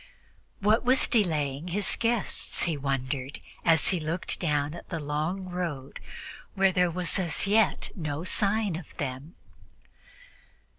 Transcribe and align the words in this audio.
What 0.61 0.83
was 0.83 1.07
delaying 1.07 1.67
his 1.67 1.95
guests? 1.95 2.63
he 2.63 2.75
wondered, 2.75 3.39
as 3.63 3.89
he 3.89 3.99
looked 3.99 4.39
down 4.39 4.81
the 4.89 4.99
long 4.99 5.45
road, 5.49 5.99
where 6.55 6.71
there 6.71 6.89
was 6.89 7.19
as 7.19 7.45
yet 7.45 7.91
no 7.95 8.23
sign 8.23 8.75
of 8.75 8.97
them. 8.97 9.35